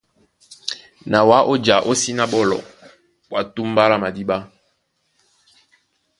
[1.11, 2.57] Na wǎ ó ja ó síná á ɓólɔ
[3.29, 4.37] ɓwá túmbá lá madíɓá.